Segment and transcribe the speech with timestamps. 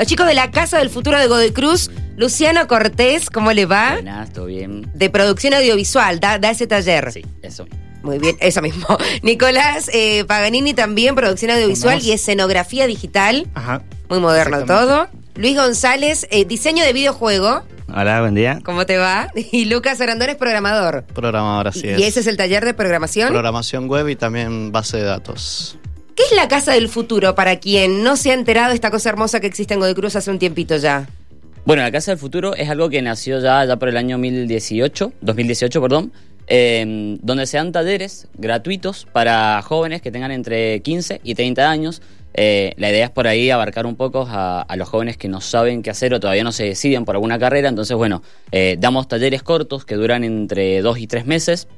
[0.00, 3.92] Los chicos de la Casa del Futuro de Godoy Cruz, Luciano Cortés, ¿cómo le va?
[3.92, 4.90] Buenas, todo bien.
[4.94, 7.12] De producción audiovisual, da, da ese taller.
[7.12, 7.66] Sí, eso.
[8.02, 8.86] Muy bien, eso mismo.
[9.22, 13.46] Nicolás eh, Paganini también, producción audiovisual y escenografía digital.
[13.52, 13.82] Ajá.
[14.08, 15.06] Muy moderno todo.
[15.34, 17.62] Luis González, eh, diseño de videojuego.
[17.94, 18.60] Hola, buen día.
[18.64, 19.30] ¿Cómo te va?
[19.52, 21.04] Y Lucas Arandón es programador.
[21.12, 22.00] Programador, así y es.
[22.00, 23.28] ese es el taller de programación.
[23.28, 25.78] Programación web y también base de datos.
[26.14, 29.08] ¿Qué es la Casa del Futuro para quien no se ha enterado de esta cosa
[29.10, 31.08] hermosa que existe en Godoy Cruz hace un tiempito ya?
[31.64, 35.80] Bueno, la Casa del Futuro es algo que nació ya, por el año 2018, 2018,
[35.80, 36.12] perdón,
[36.46, 42.02] eh, donde se dan talleres gratuitos para jóvenes que tengan entre 15 y 30 años.
[42.32, 45.82] Eh, la idea es por ahí abarcar un poco a, los jóvenes que no saben
[45.82, 47.68] qué hacer o todavía no se deciden por alguna carrera.
[47.68, 51.68] Entonces, bueno, eh, damos talleres cortos que duran entre dos y tres meses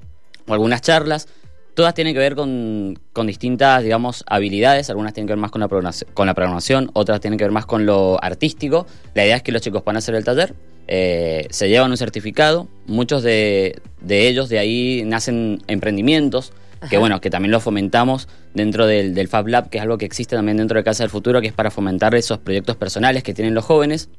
[0.46, 1.28] o algunas charlas.
[1.74, 4.90] Todas tienen que ver con, con distintas, digamos, habilidades.
[4.90, 7.52] Algunas tienen que ver más con la, programación, con la programación, otras tienen que ver
[7.52, 8.86] más con lo artístico.
[9.14, 10.54] La idea es que los chicos van a hacer el taller,
[10.86, 12.68] eh, se llevan un certificado.
[12.86, 16.52] Muchos de, de ellos de ahí nacen emprendimientos,
[16.90, 20.04] que bueno, que también lo fomentamos dentro del, del Fab Lab, que es algo que
[20.04, 23.32] existe también dentro de Casa del Futuro, que es para fomentar esos proyectos personales que
[23.32, 24.10] tienen los jóvenes.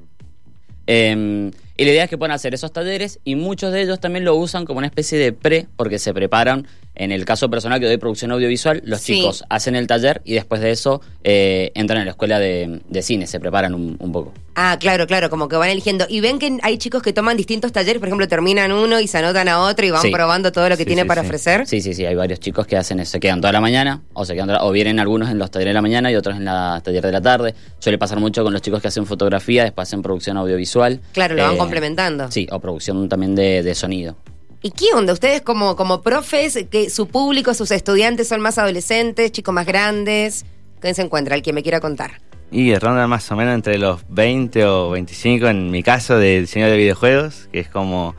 [0.88, 4.26] Eh, y la idea es que puedan hacer esos talleres y muchos de ellos también
[4.26, 6.68] lo usan como una especie de pre, porque se preparan.
[6.96, 9.16] En el caso personal que doy producción audiovisual, los Sí.
[9.16, 13.02] chicos hacen el taller y después de eso eh, entran a la escuela de, de
[13.02, 14.32] cine, se preparan un, un poco.
[14.56, 16.06] Ah, claro, claro, como que van eligiendo.
[16.08, 19.18] Y ven que hay chicos que toman distintos talleres, por ejemplo, terminan uno y se
[19.18, 20.12] anotan a otro y van Sí.
[20.12, 21.66] probando todo lo que Sí, tiene para ofrecer.
[21.66, 24.24] Sí, sí, sí, hay varios chicos que hacen eso, se quedan toda la mañana o
[24.24, 26.46] se quedan toda- o vienen algunos en los talleres de la mañana y otros en
[26.46, 27.56] la taller de la tarde.
[27.80, 31.00] Suele pasar mucho con los chicos que hacen fotografía, después hacen producción audiovisual.
[31.14, 32.32] Claro, lo van Eh, complementando.
[32.32, 34.16] Sí, o producción también de, de sonido.
[34.62, 35.12] ¿Y qué onda?
[35.12, 40.46] Ustedes como, como profes, que su público, sus estudiantes son más adolescentes, chicos más grandes.
[40.80, 41.36] ¿Quién se encuentra?
[41.36, 42.22] El que me quiera contar.
[42.50, 46.68] Y ronda más o menos entre los 20 o 25 en mi caso de diseño
[46.68, 48.16] de videojuegos, que es como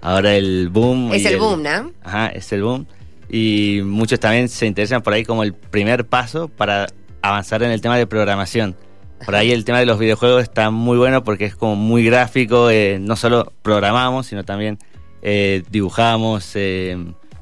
[0.00, 1.12] ahora el boom.
[1.12, 1.92] Es y el boom, ¿no?
[2.02, 2.86] Ajá, es el boom.
[3.28, 6.86] Y muchos también se interesan por ahí como el primer paso para
[7.22, 8.74] avanzar en el tema de programación.
[9.24, 12.70] Por ahí el tema de los videojuegos está muy bueno porque es como muy gráfico,
[12.70, 14.78] eh, no solo programamos, sino también
[15.22, 16.96] eh, dibujamos, eh,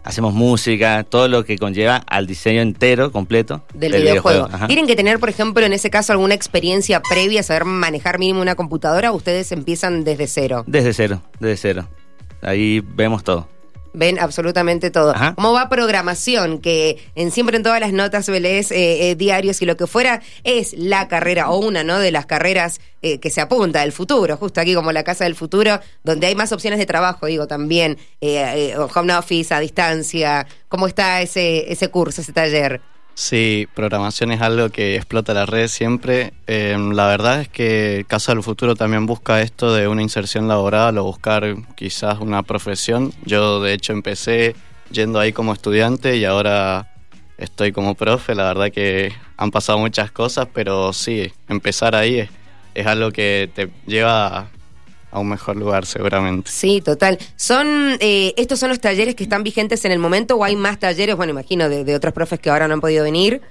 [0.05, 4.49] hacemos música, todo lo que conlleva al diseño entero, completo Del, videojuego.
[4.67, 8.55] ¿Tienen que tener, por ejemplo, en ese caso alguna experiencia previa, saber manejar mínimo una
[8.55, 10.65] computadora o ustedes empiezan desde cero?
[10.67, 11.89] Desde cero, desde cero.
[12.43, 13.49] Ahí vemos todo.
[13.95, 15.15] Ven absolutamente todo.
[15.15, 15.35] Ajá.
[15.35, 16.61] ¿Cómo va programación?
[16.61, 20.23] Que en siempre en todas las notas lees eh, eh, diarios y lo que fuera
[20.45, 24.37] es la carrera o una no de las carreras eh, que se apunta al futuro,
[24.37, 27.99] justo aquí como la casa del futuro, donde hay más opciones de trabajo, digo también,
[28.21, 30.47] eh, home office, a distancia.
[30.69, 32.81] ¿Cómo está ese, ese curso, ese taller?
[33.15, 36.33] Sí, programación es algo que explota la red siempre.
[36.47, 40.97] Eh, la verdad es que Casa del Futuro también busca esto de una inserción laboral
[40.99, 43.13] o buscar quizás una profesión.
[43.25, 44.57] Yo de hecho empecé
[44.91, 46.91] yendo ahí como estudiante y ahora
[47.37, 48.35] estoy como profe.
[48.35, 52.31] La verdad que han pasado muchas cosas, pero sí, empezar ahí es,
[52.75, 54.49] es algo que te lleva
[55.13, 56.51] a, un mejor lugar seguramente.
[56.51, 57.19] Sí, total.
[57.37, 60.79] ¿Son eh, estos son los talleres que están vigentes en el momento o hay más
[60.79, 63.43] talleres, bueno, imagino, de, de otros profes que ahora no han podido venir?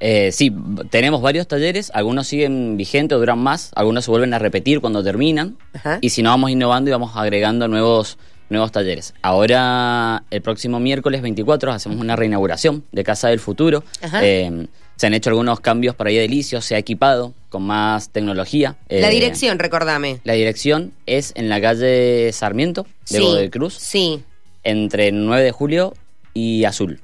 [0.00, 0.52] Eh, sí,
[0.90, 5.56] tenemos varios talleres, algunos siguen vigentes, duran más, algunos se vuelven a repetir cuando terminan,
[5.72, 5.98] Ajá.
[6.00, 8.18] y si no vamos innovando y vamos agregando nuevos,
[8.50, 9.14] nuevos talleres.
[9.22, 13.84] Ahora, el próximo miércoles 24, hacemos una reinauguración de Casa del Futuro.
[14.02, 14.20] Ajá.
[14.24, 14.66] Eh,
[14.96, 18.76] se han hecho algunos cambios para ahí edilicio, se ha equipado con más tecnología.
[18.88, 20.20] la Eh, dirección, recordame.
[20.24, 24.22] La dirección es en la calle Sarmiento de Godoy Cruz, Sí.
[24.62, 25.94] entre 9 de julio
[26.32, 27.00] y Azul.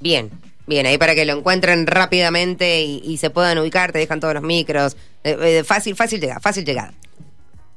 [0.00, 0.30] Bien,
[0.66, 4.34] bien, ahí para que lo encuentren rápidamente y, y se puedan ubicar, te dejan todos
[4.34, 4.96] los micros.
[5.24, 6.92] Eh, eh, fácil, fácil llegada, fácil llegada.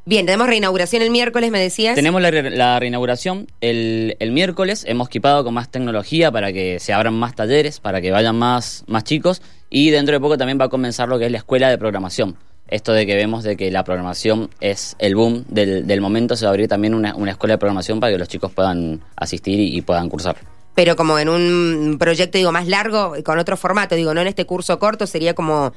[0.09, 1.93] Bien, tenemos reinauguración el miércoles, me decías.
[1.93, 6.93] Tenemos la, re- la reinauguración el, miércoles, hemos equipado con más tecnología para que se
[6.93, 10.65] abran más talleres, para que vayan más, más chicos y dentro de poco también va
[10.65, 12.37] a comenzar lo que es la escuela de programación.
[12.69, 16.45] Esto de que vemos de que la programación es el boom del, del momento, se
[16.45, 19.59] va a abrir también una, una escuela de programación para que los chicos puedan asistir
[19.59, 20.37] y puedan cursar.
[20.79, 24.45] Pero como en un proyecto, digo, más largo, con otro formato, digo, no en este
[24.45, 25.73] curso corto, sería como,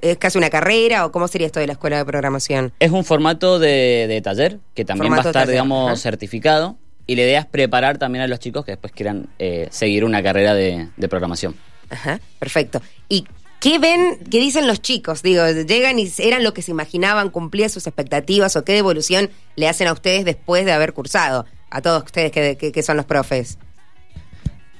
[0.00, 2.72] es casi una carrera o cómo sería esto de la escuela de programación.
[2.80, 5.96] Es un formato de, de taller que también Formato va a estar, taller, digamos, ajá.
[6.00, 6.78] certificado.
[7.06, 10.22] Y la idea es preparar también a los chicos que después quieran eh, seguir una
[10.22, 11.54] carrera de, de programación.
[11.90, 12.80] Ajá, perfecto.
[13.10, 13.26] ¿Y
[13.60, 15.22] qué ven, qué dicen los chicos?
[15.22, 19.68] Digo, llegan y eran lo que se imaginaban, cumplían sus expectativas o qué devolución le
[19.68, 23.04] hacen a ustedes después de haber cursado, a todos ustedes que, que- que son los
[23.04, 23.58] profes.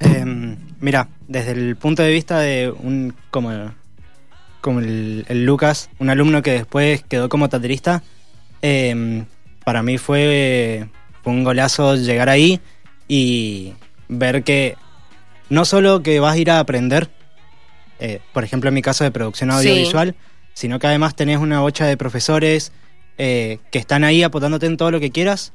[0.00, 3.72] Eh, mira, desde el punto de vista de un como
[4.60, 8.02] como el, el Lucas, un alumno que después quedó como taterista,
[8.60, 9.24] eh,
[9.64, 10.88] para mí fue,
[11.22, 12.60] fue un golazo llegar ahí
[13.06, 13.74] y
[14.08, 14.76] ver que
[15.48, 17.08] no solo que vas a ir a aprender,
[18.00, 19.56] eh, por ejemplo en mi caso de producción Sí.
[19.68, 20.16] audiovisual,
[20.54, 22.72] sino que además tenés una bocha de profesores
[23.16, 25.52] eh, que están ahí apoyándote en todo lo que quieras,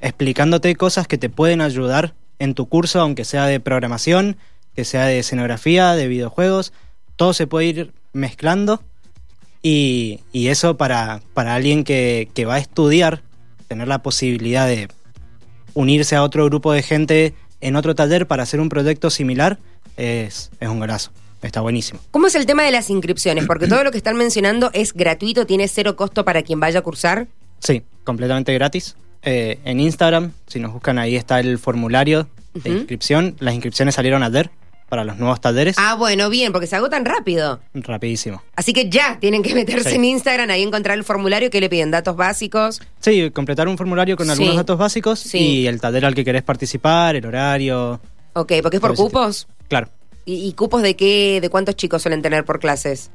[0.00, 4.36] explicándote cosas que te pueden ayudar en tu curso, aunque sea de programación,
[4.74, 6.72] que sea de escenografía, de videojuegos,
[7.14, 8.82] todo se puede ir mezclando
[9.62, 13.22] y, y eso para, para alguien que, que va a estudiar,
[13.68, 14.88] tener la posibilidad de
[15.74, 19.58] unirse a otro grupo de gente en otro taller para hacer un proyecto similar,
[19.96, 21.12] es, es un golazo.
[21.42, 22.00] Está buenísimo.
[22.10, 23.46] ¿Cómo es el tema de las inscripciones?
[23.46, 26.82] Porque todo lo que están mencionando es gratuito, tiene cero costo para quien vaya a
[26.82, 27.28] cursar.
[27.60, 28.96] Sí, completamente gratis.
[29.22, 33.36] Eh, en Instagram, si nos buscan ahí está el formulario de inscripción.
[33.38, 34.50] Las inscripciones salieron ayer
[34.88, 35.76] para los nuevos talleres.
[35.78, 37.60] Ah, bueno, bien, porque se agotan rápido.
[37.74, 38.42] Rapidísimo.
[38.56, 39.96] Así que ya tienen que meterse Sí.
[39.96, 42.80] en Instagram, ahí encontrar el formulario que le piden datos básicos.
[42.98, 44.32] Sí, completar un formulario con Sí.
[44.32, 45.38] algunos datos básicos Sí.
[45.38, 48.00] y el taller al que querés participar, el horario.
[48.32, 49.46] Ok, porque es por cupos.
[49.68, 49.88] Claro.
[50.24, 53.10] ¿Y, y cupos de qué, de cuántos chicos suelen tener por clases?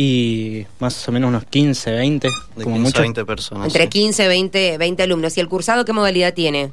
[0.00, 3.66] Y más o menos unos 15, 20, De como 15 mucho a 20 personas.
[3.66, 3.88] Entre sí.
[3.88, 5.36] 15, 20, 20 alumnos.
[5.36, 6.72] ¿Y el cursado qué modalidad tiene?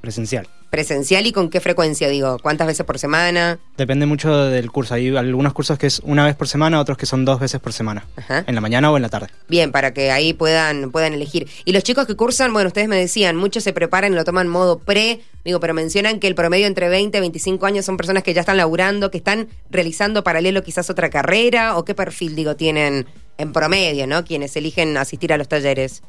[0.00, 0.48] Presencial.
[0.70, 2.38] ¿Presencial y con qué frecuencia, digo?
[2.40, 3.58] ¿Cuántas veces por semana?
[3.76, 4.94] Depende mucho del curso.
[4.94, 7.72] Hay algunos cursos que es una vez por semana, otros que son dos veces por
[7.72, 8.06] semana.
[8.16, 8.44] Ajá.
[8.46, 9.28] En la mañana o en la tarde.
[9.48, 11.48] Bien, para que ahí puedan, puedan elegir.
[11.64, 14.46] Y los chicos que cursan, bueno, ustedes me decían, muchos se preparan y lo toman
[14.46, 18.22] modo pre, digo, pero mencionan que el promedio entre 20 y 25 años son personas
[18.22, 22.54] que ya están laburando, que están realizando paralelo quizás otra carrera, o qué perfil, digo,
[22.54, 23.06] tienen
[23.38, 24.24] en promedio, ¿no?
[24.24, 26.02] Quienes eligen asistir a los talleres.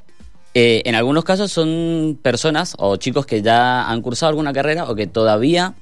[0.53, 4.95] Eh, en algunos casos son personas o chicos que ya han cursado alguna carrera o
[4.95, 5.75] que todavía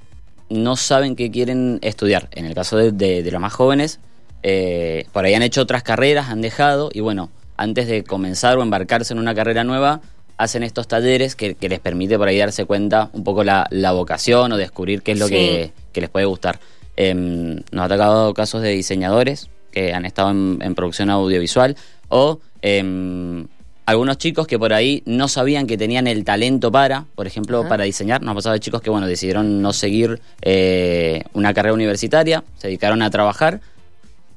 [0.50, 2.30] no saben qué quieren estudiar.
[2.31, 4.00] En el caso de, de- de los más jóvenes,
[4.44, 8.62] eh, por ahí han hecho otras carreras, han dejado y bueno, antes de comenzar o
[8.62, 10.01] embarcarse en una carrera nueva,
[10.38, 13.92] hacen estos talleres que, que les permite por ahí darse cuenta un poco la, la
[13.92, 15.33] vocación o descubrir qué es lo Sí.
[15.33, 16.60] que, que les puede gustar.
[16.95, 21.75] Em, nos ha tocado casos de diseñadores que han estado en, en producción audiovisual
[22.07, 23.48] o em,
[23.89, 27.69] algunos chicos que por ahí no sabían que tenían el talento para, por ejemplo, Ajá.
[27.69, 28.21] para diseñar.
[28.21, 32.68] Nos ha pasado de chicos que, bueno, decidieron no seguir eh, una carrera universitaria, se
[32.68, 33.62] dedicaron a trabajar,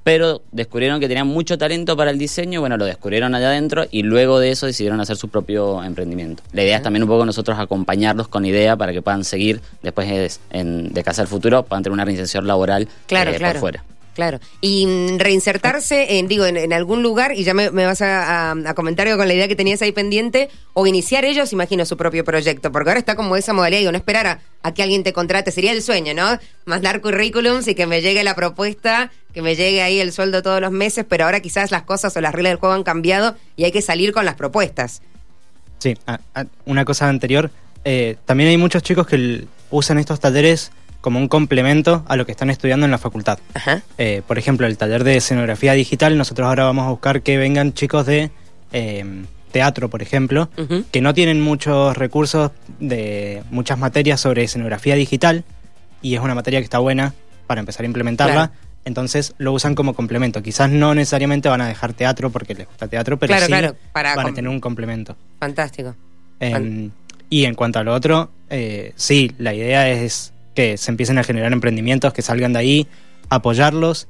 [0.05, 4.03] pero descubrieron que tenían mucho talento para el diseño, bueno, lo descubrieron allá adentro y
[4.03, 6.43] luego de eso decidieron hacer su propio emprendimiento.
[6.53, 10.11] La idea es también un poco nosotros acompañarlos con idea para que puedan seguir después
[10.11, 13.53] es- en, de casa futuro, puedan tener una reinserción laboral Claro, eh, claro.
[13.55, 13.85] por fuera.
[14.15, 14.41] Claro.
[14.61, 19.27] Y mm, reinsertarse, en, digo, en, algún lugar, y ya me, vas a, comentar con
[19.27, 23.01] la idea que tenías ahí pendiente, o iniciar ellos, imagino, su propio proyecto, porque ahora
[23.01, 26.15] está como esa modalidad, digo, no esperar a, que alguien te contrate, sería el sueño,
[26.15, 26.39] ¿no?
[26.67, 30.61] Mandar currículums y que me llegue la propuesta, que me llegue ahí el sueldo todos
[30.61, 33.65] los meses, pero ahora quizás las cosas o las reglas del juego han cambiado y
[33.65, 35.03] hay que salir con las propuestas.
[35.79, 36.21] Sí, a-
[36.67, 37.51] una cosa anterior.
[37.85, 40.71] eh, también hay muchos chicos que usan estos talleres
[41.03, 43.39] como un complemento a lo que están estudiando en la facultad.
[43.53, 43.83] Ajá.
[43.99, 47.75] Eh, por ejemplo, el taller de escenografía digital, nosotros ahora vamos a buscar que vengan
[47.75, 48.31] chicos de
[48.73, 49.05] eh,
[49.51, 50.49] teatro, por ejemplo,
[50.91, 55.45] que no tienen muchos recursos de muchas materias sobre escenografía digital
[56.01, 57.13] y es una materia que está buena
[57.47, 58.35] para empezar a implementarla.
[58.35, 58.53] Claro.
[58.85, 60.43] Entonces lo usan como complemento.
[60.43, 63.77] Quizás no necesariamente van a dejar teatro porque les gusta teatro, pero Claro, sí claro,
[63.93, 65.17] para van a tener un complemento.
[65.39, 65.95] Fantástico.
[67.29, 71.25] Y en cuanto a lo otro, eh, sí, la idea es que se empiecen a
[71.25, 72.87] generar emprendimientos, que salgan de ahí,
[73.29, 74.09] apoyarlos.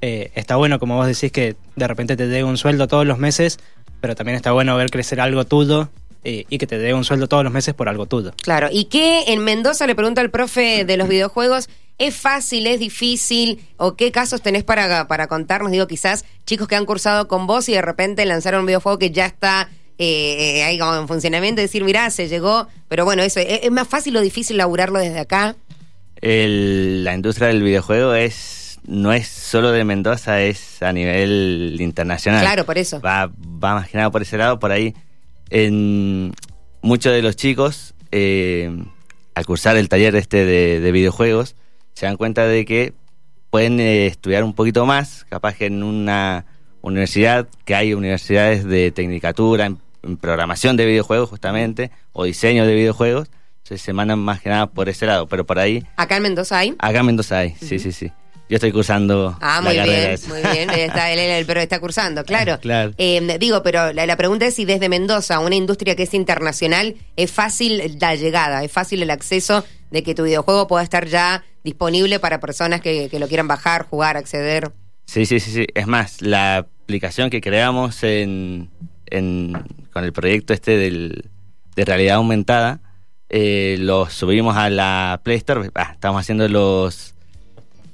[0.00, 3.18] Eh, está bueno, como vos decís, que de repente te dé un sueldo todos los
[3.18, 3.58] meses,
[4.00, 5.88] pero también está bueno ver crecer algo tuyo
[6.24, 8.32] eh, y que te dé un sueldo todos los meses por algo tuyo.
[8.42, 11.68] Claro, ¿y qué en Mendoza le pregunto al profe de los videojuegos?
[11.98, 13.60] ¿Es fácil, es difícil?
[13.76, 15.70] ¿O qué casos tenés para, para contarnos?
[15.70, 19.10] Digo, quizás chicos que han cursado con vos y de repente lanzaron un videojuego que
[19.10, 22.66] ya está eh, eh, ahí como en funcionamiento decir, mirá, se llegó.
[22.88, 25.56] Pero bueno, eso, ¿es, es más fácil o difícil laburarlo desde acá?
[26.26, 32.40] El- la industria del videojuego es no es solo de Mendoza, es a nivel internacional.
[32.42, 33.00] Claro, por eso.
[33.00, 34.94] Va, va más que nada por ese lado, por ahí.
[35.50, 36.32] En
[36.82, 38.70] muchos de los chicos, eh,
[39.34, 41.56] al cursar el taller este de, de videojuegos,
[41.94, 42.92] se dan cuenta de que
[43.50, 46.44] pueden eh, estudiar un poquito más, capaz que en una
[46.82, 52.74] universidad, que hay universidades de tecnicatura, en, en programación de videojuegos justamente, o diseño de
[52.74, 53.28] videojuegos,
[53.64, 56.74] se mandan más que nada por ese lado, pero por ahí, ¿Acá en Mendoza hay?
[56.78, 58.12] acá en Mendoza hay, sí, sí, sí.
[58.46, 60.28] Yo estoy cursando Ah, la muy carrera bien, esa.
[60.28, 60.68] muy bien.
[60.70, 62.60] Está, él, él- pero está cursando, claro.
[62.60, 62.92] Claro.
[62.98, 66.94] Eh, digo, pero la, la pregunta es si desde Mendoza, una industria que es internacional,
[67.16, 71.42] es fácil la llegada, es fácil el acceso de que tu videojuego pueda estar ya
[71.64, 74.72] disponible para personas que, que lo quieran bajar, jugar, acceder.
[75.06, 75.66] Sí, sí, sí, sí.
[75.74, 78.68] Es más, la aplicación que creamos en,
[79.06, 79.54] en-
[79.90, 81.30] con el proyecto este del,
[81.76, 82.80] de realidad aumentada,
[83.28, 85.70] eh, lo subimos a la Play Store.
[85.74, 87.14] Ah, estamos haciendo los,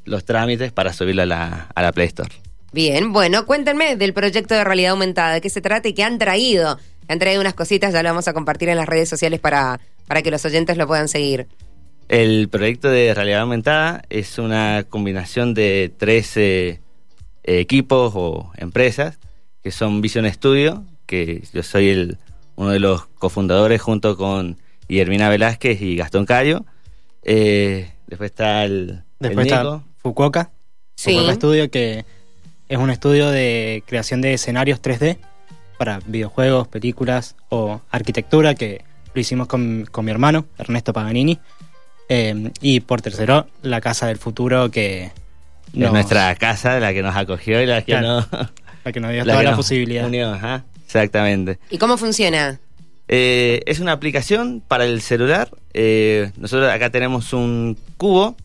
[0.04, 2.30] los trámites para subirlo a la, a la Play Store.
[2.72, 6.18] Bien, bueno, cuéntenme del proyecto de realidad aumentada, de qué se trata y qué han
[6.18, 6.78] traído.
[7.08, 10.22] Han traído unas cositas, ya lo vamos a compartir en las redes sociales para, para
[10.22, 11.48] que los oyentes lo puedan seguir.
[12.08, 16.80] El proyecto de realidad aumentada es una combinación de tres eh,
[17.44, 19.18] equipos o empresas
[19.62, 22.18] que son Vision Studio, que yo soy el,
[22.56, 24.58] uno de los cofundadores junto con
[24.90, 26.64] Guillermina Velázquez y Gastón Cayo.
[27.22, 29.84] Eh, después está el, Después el está Nico.
[29.98, 30.50] Fukuoka,
[30.96, 31.12] Sí.
[31.12, 32.04] Fukuoka Studio, que
[32.68, 35.18] es un estudio de creación de escenarios 3D
[35.78, 41.38] para videojuegos, películas o arquitectura, que lo hicimos con, con mi hermano, Ernesto Paganini.
[42.08, 45.12] Eh, y por tercero, la Casa del Futuro, que Es
[45.92, 48.26] nuestra casa, la que nos acogió y la que, Claro.
[48.32, 48.50] no,
[48.84, 50.06] la que nos dio la toda que la nos posibilidad.
[50.06, 51.58] unió, ajá, exactamente.
[51.70, 52.58] ¿Y cómo funciona?
[53.12, 55.50] Eh, es una aplicación para el celular.
[55.74, 58.36] Eh, nosotros acá tenemos un cubo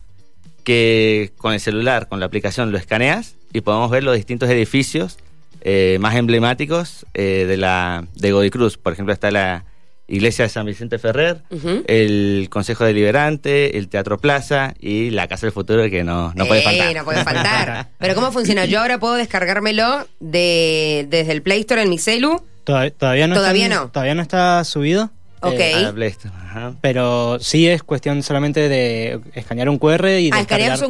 [0.64, 5.18] que con el celular, con la aplicación, lo escaneas y podemos ver los distintos edificios
[5.60, 8.76] eh, más emblemáticos eh, de la de Godoy Cruz.
[8.76, 9.64] Por ejemplo, está la
[10.08, 11.42] iglesia de San Vicente Ferrer,
[11.88, 16.60] el Consejo Deliberante, el Teatro Plaza y la Casa del Futuro que no, no puede
[16.60, 16.94] Eh, faltar.
[16.96, 17.88] no puede faltar.
[17.98, 18.64] Pero ¿cómo funciona?
[18.66, 22.40] Yo ahora puedo descargármelo de, desde el Play Store en mi celu.
[22.66, 23.88] Todav- Todavía, no Todavía está, no.
[23.90, 25.10] Todavía no está subido.
[25.40, 25.52] Ok.
[25.60, 26.74] eh, A la Play Store, ajá.
[26.80, 30.44] pero sí es cuestión solamente de escanear un QR y Ah, un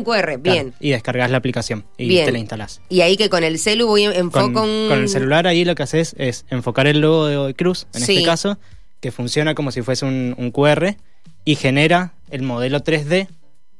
[0.05, 0.73] QR, Claro, bien.
[0.81, 2.25] y descargas la aplicación y Bien.
[2.27, 2.81] te la instalás.
[2.89, 4.89] Y ahí que con el celu voy enfoco Con, un...
[4.89, 8.15] con el celular ahí lo que haces es enfocar el logo de Cruz, en Sí.
[8.19, 8.57] este caso,
[9.01, 10.97] que funciona como si fuese un, un QR
[11.45, 13.27] y genera el modelo 3D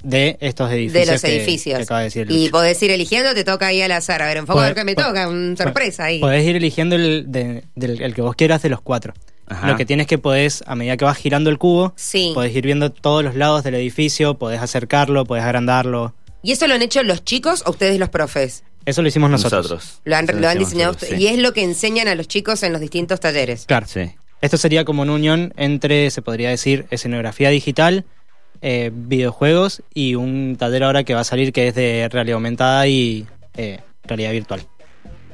[0.03, 1.07] de estos edificios.
[1.07, 1.77] de los que- edificios.
[1.79, 4.23] que acaba de decir y podés ir eligiendo, te toca ahí al azar.
[4.23, 6.21] A ver, enfoco a ver qué me toca, una sorpresa ahí.
[6.21, 9.15] Podés ir eligiendo el, de- del- el que vos quieras de los cuatro.
[9.49, 9.69] Ajá.
[9.69, 12.33] Lo que tienes que podés, a medida que vas girando el cubo, Sí.
[12.35, 16.15] podés ir viendo todos los lados del edificio, podés acercarlo, podés agrandarlo.
[16.43, 18.65] ¿Y eso lo han hecho los chicos o ustedes los profes?
[18.85, 19.63] Eso lo hicimos nosotros.
[19.71, 20.01] Nosotros.
[20.05, 21.19] Lo han, lo han diseñado nosotros, ustedes.
[21.19, 21.25] sí.
[21.25, 23.65] Y es lo que enseñan a los chicos en los distintos talleres.
[23.67, 23.87] Claro.
[23.89, 24.13] Sí.
[24.43, 28.05] Esto sería como una unión entre, se podría decir, escenografía digital,
[28.63, 32.87] eh, videojuegos y un taller ahora que va a salir que es de realidad aumentada
[32.87, 34.67] y eh, realidad virtual.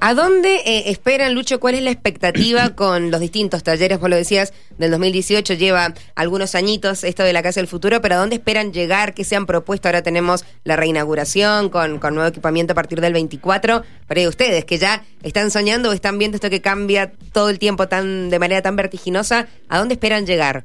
[0.05, 1.61] ¿A dónde eh, esperan, Lucho?
[1.61, 4.00] ¿Cuál es la expectativa con los distintos talleres?
[4.00, 8.17] Vos lo decías, del 2018 lleva algunos añitos esto de la Casa del Futuro, pero
[8.17, 9.14] ¿a dónde esperan llegar?
[9.14, 9.87] ¿Qué se han propuesto?
[9.87, 13.85] Ahora tenemos la reinauguración con, con nuevo equipamiento a partir del 24.
[14.09, 17.61] Pero ¿y ustedes que ya están soñando o están viendo esto que cambia todo el
[17.61, 20.64] tiempo tan de manera tan vertiginosa, ¿a dónde esperan llegar?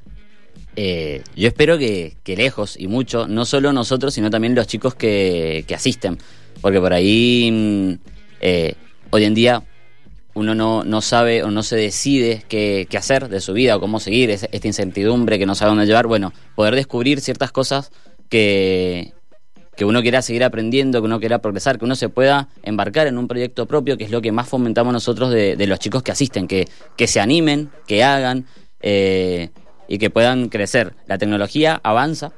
[0.80, 5.66] Eh, yo espero que, lejos y mucho, no solo nosotros, sino también los chicos que,
[5.74, 6.20] asisten.
[6.62, 7.94] Porque por ahí, mm,
[8.42, 8.76] eh,
[9.10, 9.64] hoy en día,
[10.36, 13.80] uno no, no sabe o no se decide qué, qué hacer de su vida o
[13.80, 16.06] cómo seguir, es- esta incertidumbre que no sabe dónde llevar.
[16.06, 17.90] Bueno, poder descubrir ciertas cosas
[18.30, 19.14] que,
[19.76, 23.18] que uno quiera seguir aprendiendo, que uno quiera progresar, que uno se pueda embarcar en
[23.18, 26.12] un proyecto propio, que es lo que más fomentamos nosotros de, de los chicos que
[26.12, 28.46] asisten, que, que se animen, que hagan
[28.82, 29.50] eh,
[29.88, 30.94] y que puedan crecer.
[31.06, 32.32] La tecnología avanza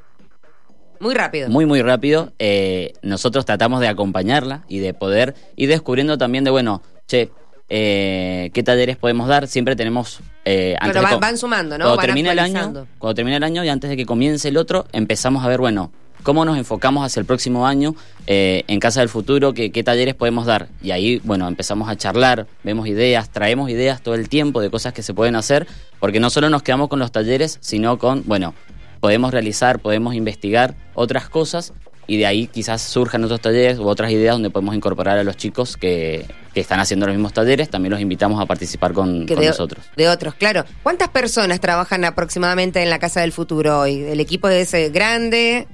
[1.00, 1.48] Muy rápido.
[1.48, 2.32] muy, muy rápido.
[2.38, 7.30] eh, nosotros tratamos de acompañarla y de poder ir descubriendo también de, bueno, che,
[7.68, 9.46] eh, ¿qué talleres podemos dar?
[9.46, 10.20] Siempre tenemos...
[10.44, 11.84] Eh, antes de van- van sumando, ¿no?
[11.84, 12.86] Cuando Van termina el año, actualizando.
[12.98, 15.92] cuando termina el año y antes de que comience el otro, empezamos a ver, bueno,
[16.22, 17.94] cómo nos enfocamos hacia el próximo año
[18.26, 20.68] eh, en Casa del Futuro, qué, qué talleres podemos dar.
[20.82, 24.92] Y ahí, bueno, empezamos a charlar, vemos ideas, traemos ideas todo el tiempo de cosas
[24.92, 25.66] que se pueden hacer,
[25.98, 28.54] porque no solo nos quedamos con los talleres, sino con, bueno,
[29.00, 31.72] podemos realizar, podemos investigar otras cosas
[32.06, 35.36] y de ahí quizás surjan otros talleres u otras ideas donde podemos incorporar a los
[35.36, 39.34] chicos que, que están haciendo los mismos talleres, también los invitamos a participar con, que
[39.34, 39.84] con de, nosotros.
[39.96, 40.64] de otros, claro.
[40.82, 44.02] ¿Cuántas personas trabajan aproximadamente en la Casa del Futuro hoy?
[44.02, 45.68] ¿El equipo es eh, grande?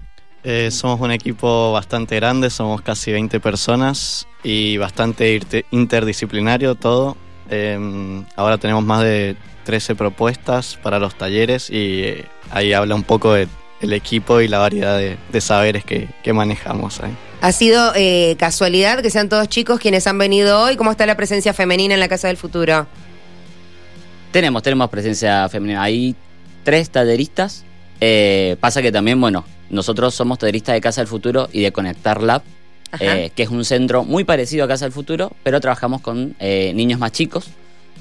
[0.49, 5.41] Eh, somos un equipo bastante grande, somos casi 20 personas y bastante
[5.73, 7.17] interdisciplinario todo.
[7.51, 9.35] Eh, ahora tenemos más de
[9.65, 13.49] 13 propuestas para los talleres y eh, ahí habla un poco del
[13.81, 17.13] equipo y la variedad de, de saberes que, que manejamos ahí.
[17.41, 20.77] ¿Ha sido eh, casualidad que sean todos chicos quienes han venido hoy?
[20.77, 22.87] ¿Cómo está la presencia femenina en la Casa del Futuro?
[24.31, 25.83] Tenemos, tenemos presencia femenina.
[25.83, 26.15] Hay
[26.63, 27.65] tres talleristas.
[28.01, 32.23] Eh, pasa que también, bueno, nosotros somos talleristas de Casa del Futuro y de Conectar
[32.23, 32.43] Lab,
[33.01, 36.73] eh, que es un centro muy parecido a Casa del Futuro, pero trabajamos con eh,
[36.75, 37.47] niños más chicos.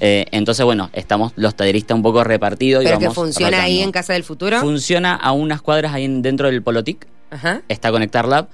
[0.00, 2.82] Eh, entonces, bueno, estamos los talleristas un poco repartidos.
[2.82, 4.60] y ¿Pero que vamos funciona ahí en Casa del Futuro?
[4.60, 7.06] Funciona a unas cuadras ahí en- dentro del Polotic.
[7.30, 7.62] Ajá.
[7.68, 8.48] Está Conectar Lab.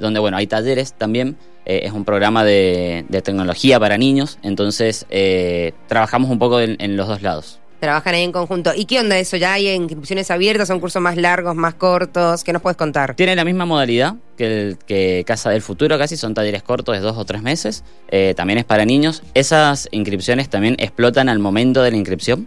[0.00, 1.36] donde bueno, hay talleres también.
[1.64, 5.06] Es un programa de, de tecnología para niños, entonces
[5.86, 7.60] trabajamos un poco en, en los dos lados.
[7.82, 8.70] Trabajan ahí en conjunto.
[8.76, 9.36] ¿Y qué onda eso?
[9.36, 10.68] ¿Ya hay inscripciones abiertas?
[10.68, 12.44] ¿Son cursos más largos, más cortos?
[12.44, 13.16] ¿Qué nos puedes contar?
[13.16, 17.00] Tiene la misma modalidad que, el, que Casa del Futuro, casi son talleres cortos de
[17.00, 17.82] dos o tres meses.
[18.06, 19.24] Eh, también es para niños.
[19.34, 22.46] Esas inscripciones también explotan al momento de la inscripción.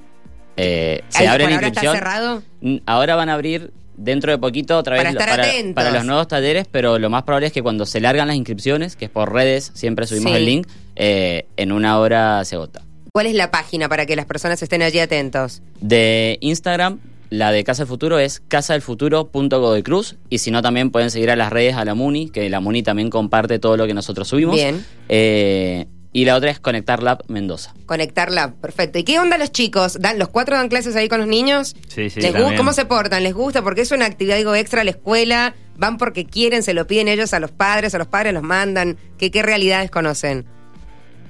[0.55, 1.95] Eh, se abre la ahora está inscripción.
[1.95, 2.43] cerrado.
[2.85, 6.97] Ahora van a abrir dentro de poquito otra vez Para estar los nuevos talleres, pero
[6.97, 10.07] lo más probable es que cuando se largan las inscripciones, que es por redes, siempre
[10.07, 10.37] subimos Sí.
[10.37, 12.84] el link, eh, en una hora se agota.
[13.15, 15.61] ¿Cuál es la página para que las personas estén allí atentos?
[15.79, 21.31] De Instagram, la de Casa del Futuro es casadelfuturo.godecruz y si no también pueden seguir
[21.31, 24.27] a las redes a la Muni, que la Muni también comparte todo lo que nosotros
[24.27, 24.55] subimos.
[24.55, 24.85] Bien.
[25.07, 27.73] Eh, y la otra es Conectar Lab Mendoza.
[27.85, 28.99] Conectarla, perfecto.
[28.99, 29.97] ¿Y qué onda los chicos?
[29.97, 31.73] ¿Dan, ¿Los cuatro dan clases ahí con los niños?
[31.87, 32.57] Sí, sí, ¿Les gu- también.
[32.57, 33.23] ¿Cómo se portan?
[33.23, 33.61] ¿Les gusta?
[33.61, 35.55] Porque es una actividad digo, extra a la escuela.
[35.77, 36.63] ¿Van porque quieren?
[36.63, 37.95] ¿Se lo piden ellos a los padres?
[37.95, 38.97] ¿A los padres los mandan?
[39.17, 40.45] ¿Qué, qué realidades conocen?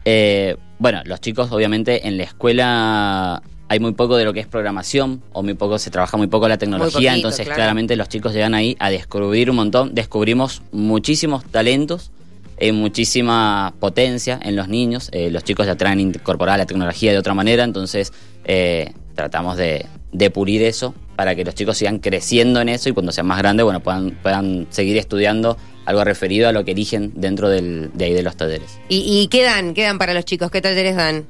[0.05, 4.47] Eh, bueno, los chicos obviamente en la escuela hay muy poco de lo que es
[4.47, 7.57] programación o muy poco se trabaja muy poco la tecnología, poquito, entonces claro.
[7.57, 12.11] claramente los chicos llegan ahí a descubrir un montón, descubrimos muchísimos talentos,
[12.57, 17.17] eh, muchísima potencia en los niños, eh, los chicos ya traen incorporada la tecnología de
[17.17, 22.61] otra manera, entonces eh, tratamos de, de pulir eso para que los chicos sigan creciendo
[22.61, 26.51] en eso y cuando sean más grandes, bueno, puedan, puedan seguir estudiando algo referido a
[26.51, 28.79] lo que eligen dentro del, de ahí de los talleres.
[28.89, 29.73] ¿Y, y qué dan?
[29.73, 30.49] ¿Qué dan para los chicos?
[30.51, 31.25] ¿Qué talleres dan?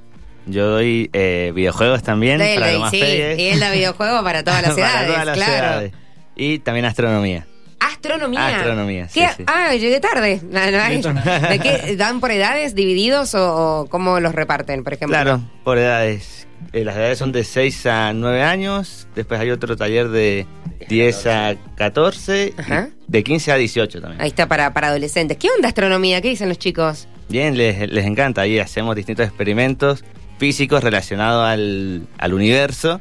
[0.47, 4.61] Yo doy eh, videojuegos también Del- para más sí, y él da videojuegos para todas
[4.67, 5.53] las Para edades, todas las claro.
[5.55, 5.91] edades.
[6.35, 7.47] Y también astronomía.
[7.79, 8.57] Astronomía.
[8.57, 9.27] Astronomía, sí, ¿Qué?
[9.37, 9.43] sí.
[9.47, 10.39] Ah, llegué tarde.
[10.49, 11.95] No, no hay- ¿De qué?
[11.95, 15.15] ¿Dan por edades divididos o, o cómo los reparten, por ejemplo?
[15.17, 16.44] Claro, por edades.
[16.75, 19.07] Eh, las edades son de 6 a 9 años.
[19.15, 20.45] Después hay otro taller de
[20.89, 22.53] 10 a 14.
[22.57, 22.89] y Ajá.
[23.07, 24.21] De 15 a 18 también.
[24.21, 25.37] Ahí está para, para adolescentes.
[25.37, 26.19] ¿Qué onda astronomía?
[26.19, 27.07] ¿Qué dicen los chicos?
[27.29, 28.41] Bien, les, les encanta.
[28.41, 30.03] Ahí hacemos distintos experimentos
[30.37, 32.99] físicos relacionados al, al universo.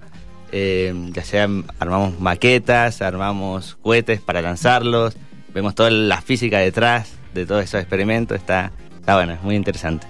[0.53, 1.49] Eh, ya sea
[1.81, 5.17] armamos maquetas, armamos cohetes para lanzarlos.
[5.53, 8.39] Vemos toda la física detrás de todos esos experimentos.
[8.39, 10.07] Está, está bueno, es muy interesante.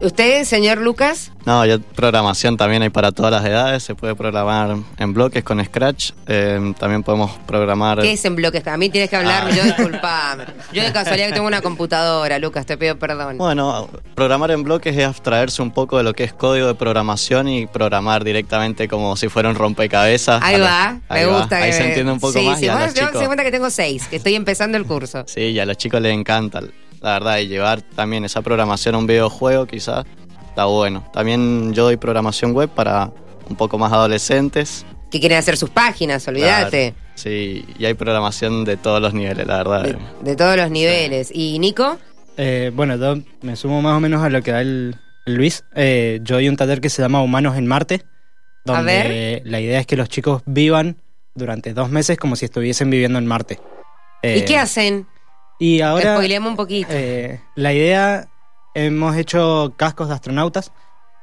[0.00, 1.30] ¿Usted, señor Lucas?
[1.44, 3.82] No, ya programación también hay para todas las edades.
[3.82, 6.12] Se puede programar en bloques con Scratch.
[6.26, 8.00] eh, también podemos programar.
[8.00, 8.66] ¿Qué es en bloques?
[8.66, 9.56] A mí tienes que hablarme, Ah.
[9.56, 10.44] yo disculpame.
[10.72, 13.36] Yo de casualidad que tengo una computadora, Lucas, te pido perdón.
[13.36, 17.48] Bueno, programar en bloques es abstraerse un poco de lo que es código de programación
[17.48, 20.42] y programar directamente como si fuera un rompecabezas.
[20.42, 21.38] Ahí va, me va.
[21.40, 21.58] gusta.
[21.58, 22.58] Ahí que se entiende un poco sí, más.
[22.58, 24.86] Sí, y a los yo chicos- se cuenta que tengo seis, que estoy empezando el
[24.86, 25.24] curso.
[25.26, 26.60] Sí, y a los chicos les encanta,
[27.00, 30.04] la verdad, y llevar también esa programación a un videojuego quizás
[30.48, 31.08] está bueno.
[31.12, 33.10] También yo doy programación web para
[33.48, 34.84] un poco más adolescentes.
[35.10, 36.92] Que quieren hacer sus páginas, olvídate.
[36.92, 39.82] Claro, Sí, y hay programación de todos los niveles, la verdad.
[39.82, 41.30] De, de todos los niveles.
[41.34, 41.98] ¿Y Nico?
[42.38, 45.64] Eh, bueno, yo me sumo más o menos a lo que da el, el Luis.
[45.74, 48.02] Eh, yo doy un taller que se llama Humanos en Marte,
[48.64, 49.42] donde ver.
[49.44, 50.96] la idea es que los chicos vivan
[51.34, 53.58] durante dos meses como si estuviesen viviendo en Marte.
[54.22, 55.06] ¿Y Eh, qué hacen?
[55.60, 56.88] Y ahora Spoileamos un poquito.
[56.90, 58.28] eh, la idea,
[58.74, 60.72] hemos hecho cascos de astronautas,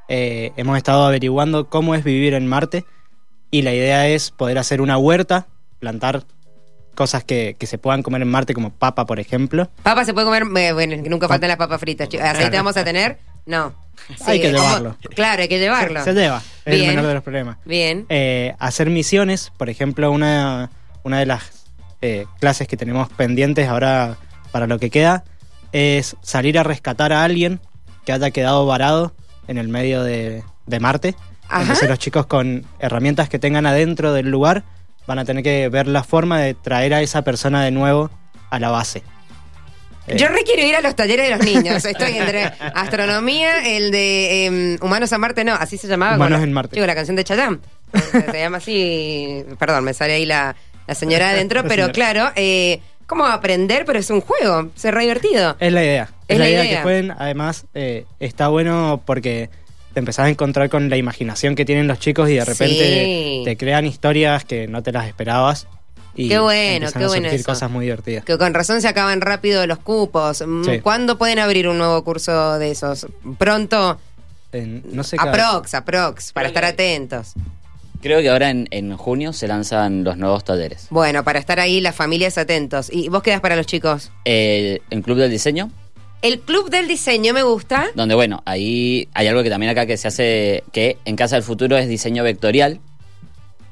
[0.08, 2.86] eh, hemos estado averiguando cómo es vivir en Marte
[3.52, 5.47] y la idea es poder hacer una huerta,
[5.80, 6.23] plantar
[6.95, 9.69] cosas que, que se puedan comer en Marte como papa, por ejemplo.
[9.84, 12.08] Papa se puede comer, eh, bueno, nunca faltan las papas fritas.
[12.13, 13.17] ¿Aceite vamos a tener?
[13.47, 13.73] No.
[14.26, 14.95] Hay que llevarlo.
[15.15, 16.00] Claro, hay que llevarlo.
[16.04, 17.58] Se, se lleva, es el menor de los problemas.
[17.65, 18.06] Bien.
[18.10, 20.69] Eh, hacer misiones, por ejemplo, una,
[21.04, 21.65] una de las
[22.02, 24.17] eh, clases que tenemos pendientes ahora
[24.52, 25.24] para lo que queda
[25.72, 27.60] es salir a rescatar a alguien
[28.06, 29.14] que haya quedado varado
[29.48, 31.16] en el medio de, de Marte.
[31.50, 31.62] Ajá.
[31.62, 34.64] Entonces los chicos con herramientas que tengan adentro del lugar
[35.08, 38.12] van a tener que ver la forma de traer a esa persona de nuevo
[38.50, 39.04] a la base.
[40.08, 41.84] Eh, Yo requiero ir a los talleres de los niños.
[41.84, 46.16] Estoy entre astronomía, el de em, Humanos a Marte, no, así se llamaba.
[46.16, 46.76] Humanos en Marte.
[46.76, 47.60] Digo, la canción de Chayanne.
[48.12, 49.46] Se, llama así.
[49.58, 50.56] Perdón, me sale ahí la,
[50.88, 53.86] la señora adentro, pero claro, eh, ¿cómo aprender?
[53.86, 55.56] Pero es un juego, es re divertido.
[55.60, 56.04] Es la idea.
[56.28, 56.78] Es, Es la la idea, idea.
[56.78, 57.12] que jueguen.
[57.17, 59.50] Además, eh, está bueno porque
[59.93, 63.41] te empezás a encontrar con la imaginación que tienen los chicos y de repente Sí.
[63.46, 65.65] te crean historias que no te las esperabas.
[66.15, 67.46] Y Qué bueno, empiezan qué a bueno eso.
[67.46, 68.26] cosas muy divertidas.
[68.26, 70.43] Que con razón se acaban rápido los cupos.
[70.46, 70.80] Mm, Sí.
[70.80, 73.06] ¿Cuándo pueden abrir un nuevo curso de esos?
[73.38, 74.00] Pronto.
[74.52, 77.34] En- no sé Aprox, aprox, para estar atentos.
[78.02, 80.88] Creo que ahora en, en junio se lanzan los nuevos talleres.
[80.90, 82.90] Bueno, para estar ahí las familias atentos.
[82.92, 84.12] ¿Y vos quedas para los chicos?
[84.26, 85.72] Eh, el Club del Diseño,
[86.22, 87.88] El Club del Diseño me gusta.
[87.96, 91.44] donde bueno, ahí hay algo que también acá que se hace, que en Casa del
[91.44, 92.80] Futuro es diseño vectorial.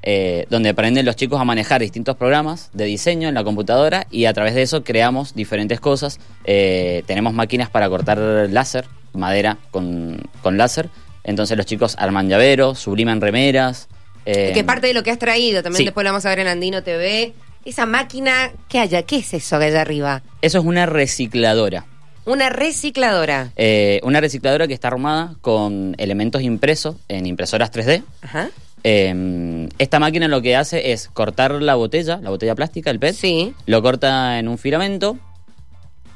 [0.07, 4.25] eh, donde aprenden los chicos a manejar distintos programas de diseño en la computadora y
[4.25, 6.19] a través de eso creamos diferentes cosas.
[6.43, 8.19] Eh, tenemos máquinas para cortar
[8.51, 10.89] láser, madera con, con láser.
[11.23, 13.87] Entonces los chicos arman llaveros, subliman remeras.
[14.25, 15.85] Eh, que parte de lo que has traído, también sí.
[15.85, 17.33] después lo vamos a ver en Andino TV.
[17.63, 19.03] Esa máquina, ¿qué haya?
[19.03, 20.21] ¿Qué es eso que hay allá arriba?
[20.41, 21.85] Eso es una recicladora.
[22.25, 23.51] Una recicladora.
[23.55, 28.03] Eh, una recicladora que está armada con elementos impresos en impresoras 3D.
[28.21, 28.49] Ajá.
[28.83, 33.15] Eh, esta máquina lo que hace es cortar la botella, la botella plástica, el PET,
[33.15, 33.53] Sí.
[33.65, 35.17] lo corta en un filamento,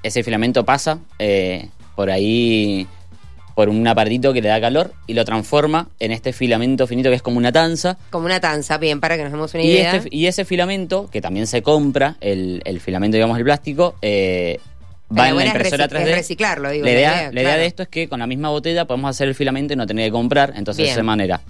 [0.04, 1.00] ese filamento pasa
[1.95, 2.88] por ahí,
[3.60, 7.17] por un aparatito que le da calor y lo transforma en este filamento finito que
[7.17, 7.98] es como una tanza.
[8.10, 9.95] Como una tanza, bien, para que nos demos una Y, idea.
[9.98, 14.62] este- y ese filamento, que también se compra, el, el filamento, digamos, el plástico, eh,
[15.12, 16.06] va La en la es impresora es 3D.
[16.15, 18.48] reciclarlo, digo, La la idea, idea, la idea de esto es que con la misma
[18.48, 20.54] botella podemos hacer el filamento y no tener que comprar.
[20.56, 20.88] Entonces, Bien.
[20.88, 21.41] de esa manera,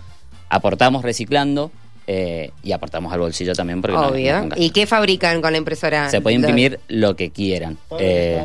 [0.50, 1.72] aportamos reciclando
[2.08, 3.82] eh, y aportamos al bolsillo también.
[3.84, 4.42] Porque no- no es Obvio.
[4.42, 4.64] un gasto.
[4.66, 6.10] ¿Y qué fabrican con la impresora?
[6.10, 7.78] Se puede imprimir lo que quieran.
[8.00, 8.44] Eh,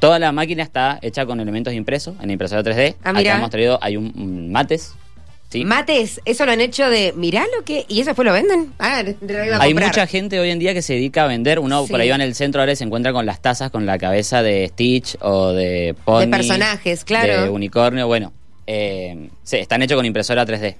[0.00, 2.96] toda la máquina está hecha con elementos impresos en impresora 3D.
[3.04, 3.32] Ah, mira.
[3.32, 4.92] Acá hemos traído, hay un, un mates.
[5.50, 5.64] ¿sí?
[5.64, 8.72] Mates, eso lo han hecho de, mirá lo que, y eso después lo venden.
[8.78, 9.10] Ah, lo
[9.44, 9.88] iba a Hay comprar.
[9.90, 11.58] mucha gente hoy en día que se dedica a vender.
[11.58, 11.90] Uno Sí.
[11.90, 13.98] por ahí va en el centro ahora y se encuentra con las tazas con la
[13.98, 16.20] cabeza de Stitch o de Pony.
[16.20, 17.44] De personajes, claro.
[17.44, 18.06] De unicornio.
[18.06, 18.32] Bueno,
[18.66, 20.76] eh, sí, están hechos con impresora 3D.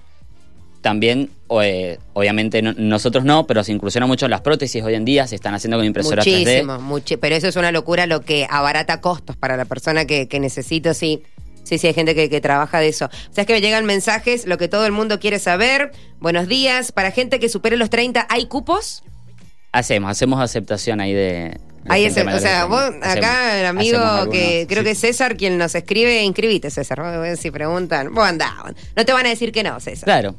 [0.80, 1.30] También,
[1.62, 5.26] eh, obviamente no- nosotros no, pero se incursiona mucho en las prótesis hoy en día,
[5.26, 6.62] se están haciendo con impresora 3D.
[6.80, 10.38] Muchísimo, pero eso es una locura lo que abarata costos para la persona que, que
[10.40, 11.22] necesita, sí.
[11.64, 13.06] Sí, sí, hay gente que, que trabaja de eso.
[13.06, 15.90] O sea, es que me llegan mensajes, lo que todo el mundo quiere saber.
[16.18, 16.92] Buenos días.
[16.92, 19.02] Para gente que supere los 30, ¿hay cupos?
[19.72, 21.58] Hacemos, hacemos aceptación ahí de...
[21.94, 23.12] ese- mayor o sea, vos, 30.
[23.12, 23.98] acá el amigo
[24.32, 24.84] que creo sí.
[24.86, 27.02] que es César quien nos escribe, inscribite, César.
[27.36, 28.54] Si preguntan, vos andá.
[28.96, 30.04] No te van a decir que no, César.
[30.04, 30.36] Claro,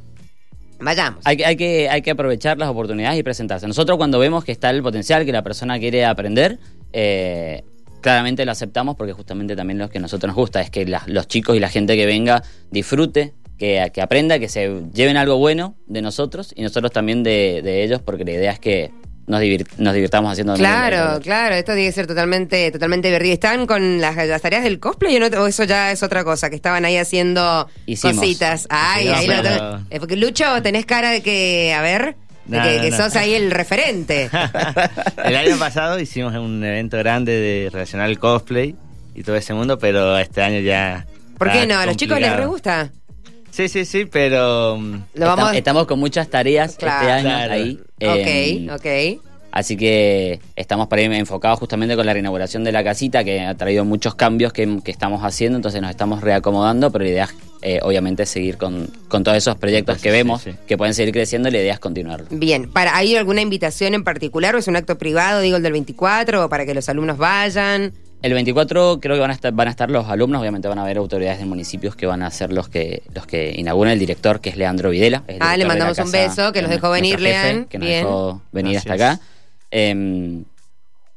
[0.80, 1.20] Vayamos.
[1.24, 3.66] Hay, que- hay, que, hay que aprovechar las oportunidades y presentarse.
[3.66, 6.58] Nosotros cuando vemos que está el potencial, que la persona quiere aprender,
[6.92, 7.62] eh,
[8.00, 11.28] claramente lo aceptamos porque justamente también lo que a nosotros nos gusta es que los
[11.28, 15.74] chicos y la gente que venga disfrute, que, que aprenda, que se lleven algo bueno
[15.86, 18.90] de nosotros y nosotros también de, de ellos porque la idea es que
[19.30, 23.32] nos, divir- nos divirtamos haciendo Claro, claro, esto tiene que ser totalmente, totalmente divertido.
[23.34, 25.26] ¿Están con las, las tareas del cosplay o, no?
[25.42, 26.50] o eso ya es otra cosa?
[26.50, 28.16] Que estaban ahí haciendo Hicimos.
[28.16, 28.66] cositas.
[28.70, 32.16] Ay, Hicimos, ahí lo pero- tengo- eh, Porque Lucho, tenés cara de que, a ver,
[32.46, 32.96] de No, que, no, que no.
[32.96, 34.28] sos ahí el referente.
[35.24, 38.74] el año pasado hicimos un evento grande de relacionar el cosplay
[39.14, 41.06] y todo ese mundo, pero este año ya.
[41.38, 41.78] ¿Por qué no?
[41.78, 42.90] ¿A los chicos les re gusta?
[43.60, 44.76] Sí, sí, sí, pero.
[44.78, 47.00] mm, Lo vamos Estamos con muchas tareas Claro.
[47.00, 47.52] este año Claro.
[47.52, 47.78] ahí.
[47.96, 49.22] Ok, em, ok.
[49.52, 53.54] Así que estamos por ahí enfocados justamente con la reinauguración de la casita, que ha
[53.56, 57.34] traído muchos cambios que, que estamos haciendo, entonces nos estamos reacomodando, pero la idea es
[57.62, 60.52] eh, obviamente seguir con, con todos esos proyectos Pues que sí, vemos, sí.
[60.68, 62.28] que pueden seguir creciendo, la idea es continuarlo.
[62.30, 65.72] Bien, para, ¿hay alguna invitación en particular o es un acto privado, digo el del
[65.72, 67.92] 24, o para que los alumnos vayan?
[68.22, 70.82] El 24 creo que van a estar, van a estar los alumnos, obviamente van a
[70.82, 74.40] haber autoridades de municipios que van a ser los que los que inauguran el director,
[74.40, 75.22] que es Leandro Videla.
[75.26, 77.64] es Ah, le mandamos un beso, que los dejó venir, jefe, Lean.
[77.64, 78.04] Que nos Bien.
[78.04, 79.20] dejó venir hasta acá.
[79.70, 80.44] Em,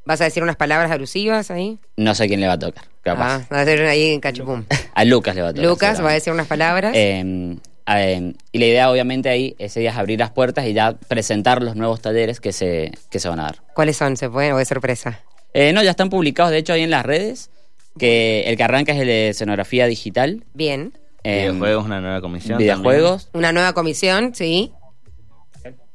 [0.05, 1.77] ¿Vas a decir unas palabras alusivas ahí?
[1.97, 3.35] no sé quién le va a tocar, capaz.
[3.35, 4.63] Ah, va a ser ahí en cachupum.
[4.95, 5.69] A Lucas le va a tocar.
[5.69, 6.93] Lucas va a decir unas palabras.
[6.95, 10.93] Eh, eh, y la idea, obviamente, ahí ese día es abrir las puertas y ya
[10.93, 13.55] presentar los nuevos talleres que se, que se van a dar.
[13.73, 14.15] ¿Cuáles son?
[14.15, 15.19] ¿Se pueden o es sorpresa?
[15.53, 17.49] Eh, no, ya están publicados, de hecho, ahí en las redes.
[17.97, 20.43] Que el que arranca es el de escenografía digital.
[20.53, 20.93] Bien.
[21.23, 22.57] eh, videojuegos, una nueva comisión.
[22.57, 24.71] videojuegos, Una nueva comisión, sí.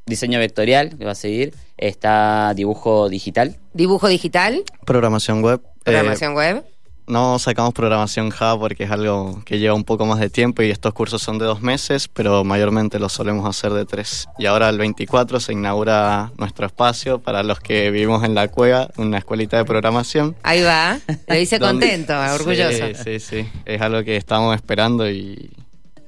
[0.06, 1.54] diseño vectorial, que va a seguir.
[1.76, 3.56] Está dibujo digital.
[3.74, 5.60] Dibujo digital, Programación web.
[5.64, 6.64] eh, programación web.
[7.08, 10.70] No sacamos programación Java porque es algo que lleva un poco más de tiempo y
[10.70, 14.28] estos cursos son de dos meses, pero mayormente los solemos hacer de tres.
[14.38, 18.88] Y ahora el 24 se inaugura nuestro espacio para los que vivimos en la cueva,
[18.96, 20.36] una escuelita de programación.
[20.42, 20.98] Ahí va.
[21.26, 22.86] Lo hice contento, orgulloso.
[22.94, 23.48] Sí, sí, sí.
[23.64, 25.50] Es algo que estamos esperando y,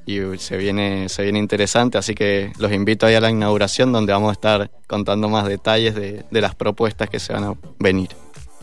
[0.06, 4.12] y se, viene, se viene interesante, así que los invito ahí a la inauguración donde
[4.12, 8.10] vamos a estar contando más detalles de, de las propuestas que se van a venir.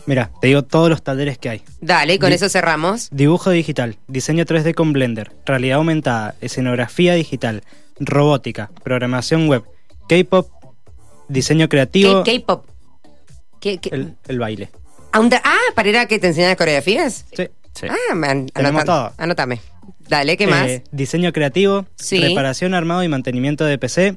[0.08, 1.62] Mira, te digo todos los talleres que hay.
[1.82, 3.08] Dale, y con Di- eso cerramos.
[3.12, 7.62] Dibujo digital, diseño 3D con Blender, realidad aumentada, escenografía digital,
[8.00, 9.64] robótica, programación web,
[10.08, 10.48] K-pop,
[11.28, 12.64] diseño creativo, K-pop.
[13.60, 14.70] ¿Qué- qué- el, el baile.
[15.12, 17.26] Ah, ah, para ir a que te enseñan coreografías.
[17.36, 17.48] Sí.
[17.74, 17.86] Sí.
[17.90, 19.12] Ah, man, anotan- todo.
[19.18, 19.60] Anótame.
[20.08, 20.68] Dale, ¿qué más?
[20.68, 22.18] Eh, diseño creativo, Sí.
[22.18, 24.16] reparación, armado y mantenimiento de PC,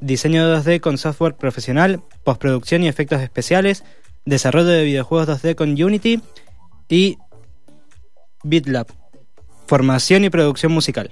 [0.00, 3.84] diseño 2D con software profesional, postproducción y efectos especiales,
[4.26, 6.20] desarrollo de videojuegos 2D con Unity
[6.88, 7.16] y
[8.42, 8.86] BitLab,
[9.66, 11.10] formación y producción musical.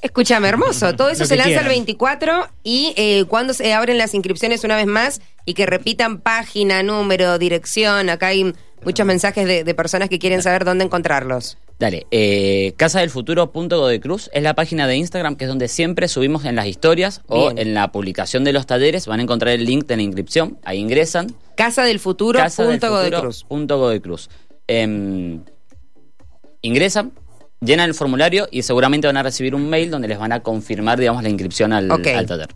[0.00, 0.94] Escúchame, hermoso.
[0.94, 1.70] Todo eso se lanza el quieran.
[1.70, 6.84] 24 y eh, cuando se abren las inscripciones una vez más y que repitan página,
[6.84, 8.08] número, dirección.
[8.08, 11.58] Acá hay muchos mensajes de, de personas que quieren saber dónde encontrarlos.
[11.78, 16.66] Dale, eh, casadelfuturo.godecruz es la página de Instagram que es donde siempre subimos en las
[16.66, 17.58] historias o Bien.
[17.68, 19.06] en la publicación de los talleres.
[19.06, 20.58] Van a encontrar el link de la inscripción.
[20.64, 21.32] Ahí ingresan.
[21.56, 22.38] Casa del futuro.
[22.38, 23.44] Casa del punto Futuro Godecruz.
[23.44, 24.28] punto Godecruz.
[24.66, 25.40] Em,
[26.62, 27.12] ingresan,
[27.60, 30.98] llenan el formulario y seguramente van a recibir un mail donde les van a confirmar,
[30.98, 32.08] digamos, la inscripción al, Ok.
[32.08, 32.48] al taller.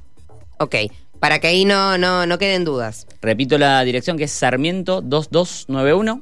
[0.59, 0.75] Ok,
[1.21, 3.07] para que ahí no, no, no queden dudas.
[3.21, 6.21] Repito la dirección que es Sarmiento 2291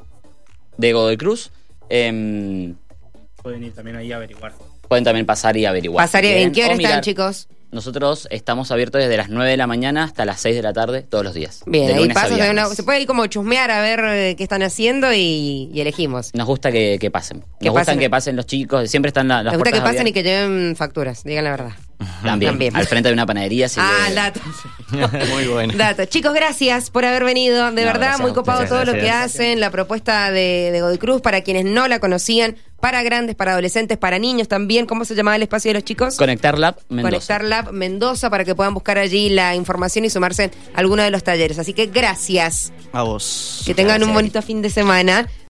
[0.77, 1.51] de Godecruz.
[1.89, 2.77] Em,
[3.42, 4.53] Pueden ir también ahí a averiguar.
[4.88, 6.05] pueden también pasar y averiguar.
[6.05, 7.00] Pasar, si ¿En qué hora están, mirar.
[7.05, 7.48] chicos?
[7.72, 11.03] Nosotros estamos abiertos desde las 9 de la mañana hasta las 6 de la tarde
[11.03, 11.61] todos los días.
[11.66, 12.68] Bien, ahí lunes a pasan, viernes.
[12.70, 16.35] se puede ir como chusmear a ver eh, qué están haciendo y, y elegimos.
[16.35, 17.42] Nos gusta que, que pasen.
[17.61, 17.98] Que Nos gustan pasen.
[18.00, 18.90] que pasen los chicos.
[18.90, 21.72] Siempre están la- las Me gusta que pasen y que lleven facturas, digan la verdad.
[22.24, 22.74] También, También.
[22.76, 23.66] Al frente de una panadería.
[23.66, 24.40] así ah, dato.
[25.33, 25.72] Muy bueno.
[25.76, 26.05] Dato.
[26.07, 27.66] Chicos, gracias por haber venido.
[27.70, 29.35] De No, verdad, gracias muy copado todo lo que Gracias.
[29.37, 33.99] hacen, la propuesta de, de Godicruz para quienes no la conocían, para grandes, para adolescentes,
[33.99, 34.87] para niños también.
[34.87, 36.16] ¿Cómo se llamaba el espacio de los chicos?
[36.16, 37.11] Conectar Lab Mendoza.
[37.11, 41.11] Conectar Lab Mendoza para que puedan buscar allí la información y sumarse a alguno de
[41.11, 41.59] los talleres.
[41.59, 42.73] Así que gracias.
[42.93, 43.62] A vos.
[43.64, 45.29] Que tengan un bonito fin de semana.